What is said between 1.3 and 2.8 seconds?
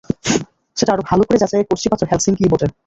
যাচাইয়ের কষ্টিপাথর হেলসিংকিই বটে।